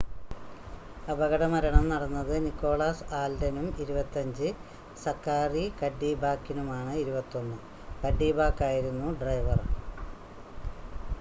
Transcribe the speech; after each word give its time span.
അപകടമരണം 1.07 1.83
നടന്നത് 1.89 2.31
നിക്കോളാസ് 2.45 3.05
ആൽഡനും 3.17 3.67
25 3.83 4.49
സക്കാറി 5.03 5.65
കഡ്ഡിബാക്ക്കിനുമാണ് 5.79 6.95
21 7.03 7.59
കഡ്ഡിബാക്കായിരുന്നു 8.03 9.09
ഡ്രൈവർ 9.21 9.61